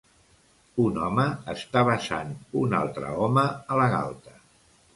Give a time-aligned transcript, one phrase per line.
[0.83, 4.39] Un home està besant un altre home a la galta.